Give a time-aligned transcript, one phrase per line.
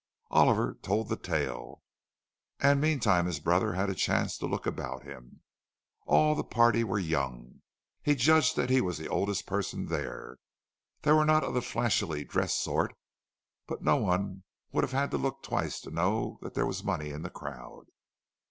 [0.31, 1.83] Oliver told the tale,
[2.59, 5.43] and meantime his brother had a chance to look about him.
[6.07, 10.37] All of the party were young—he judged that he was the oldest person there.
[11.03, 12.95] They were not of the flashily dressed sort,
[13.67, 14.41] but no one
[14.71, 17.83] would have had to look twice to know that there was money in the crowd.